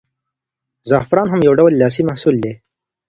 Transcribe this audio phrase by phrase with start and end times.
[0.89, 2.53] زعفران هم یو ډول لاسي محصول دی.